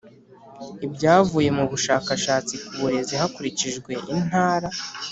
[0.85, 4.67] Ibyavuye mu bushakashatsi ku burezi hakurikijwe Intara